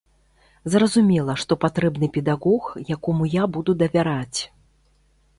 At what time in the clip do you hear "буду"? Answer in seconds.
3.57-3.71